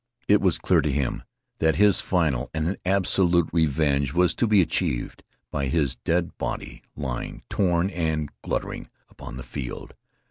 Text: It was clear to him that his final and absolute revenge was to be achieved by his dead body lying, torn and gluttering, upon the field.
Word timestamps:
It 0.27 0.41
was 0.41 0.57
clear 0.57 0.81
to 0.81 0.91
him 0.91 1.21
that 1.59 1.75
his 1.75 2.01
final 2.01 2.49
and 2.55 2.75
absolute 2.87 3.51
revenge 3.53 4.13
was 4.15 4.33
to 4.33 4.47
be 4.47 4.59
achieved 4.59 5.23
by 5.51 5.67
his 5.67 5.95
dead 5.97 6.35
body 6.39 6.81
lying, 6.95 7.43
torn 7.51 7.91
and 7.91 8.31
gluttering, 8.41 8.89
upon 9.11 9.37
the 9.37 9.43
field. 9.43 9.93